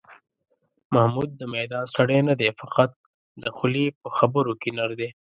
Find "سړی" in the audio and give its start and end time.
1.95-2.19